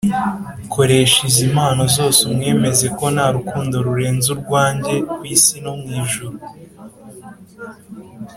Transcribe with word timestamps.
Koresha 0.73 1.19
izi 1.29 1.45
mpano 1.55 1.83
zose 1.95 2.19
umwemeze 2.29 2.85
ko 2.97 3.05
nta 3.15 3.27
rukundo 3.35 3.75
rurenze 3.85 4.27
urwanjye 4.35 4.95
ku 5.11 5.19
isi 5.35 5.55
no 5.63 5.73
mu 5.79 5.87
ijuru 6.01 6.37